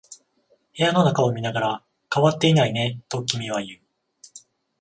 [0.79, 3.81] 部屋の中を見ながら、変わっていないねと君は言う。